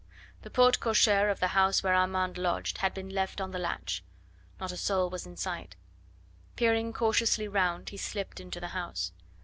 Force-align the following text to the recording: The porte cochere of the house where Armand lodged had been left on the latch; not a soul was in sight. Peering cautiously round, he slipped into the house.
The 0.41 0.49
porte 0.49 0.79
cochere 0.79 1.29
of 1.29 1.39
the 1.39 1.49
house 1.49 1.83
where 1.83 1.93
Armand 1.93 2.35
lodged 2.39 2.79
had 2.79 2.91
been 2.95 3.11
left 3.11 3.39
on 3.39 3.51
the 3.51 3.59
latch; 3.59 4.03
not 4.59 4.71
a 4.71 4.75
soul 4.75 5.11
was 5.11 5.27
in 5.27 5.37
sight. 5.37 5.75
Peering 6.55 6.91
cautiously 6.91 7.47
round, 7.47 7.89
he 7.89 7.97
slipped 7.97 8.39
into 8.39 8.59
the 8.59 8.69
house. 8.69 9.11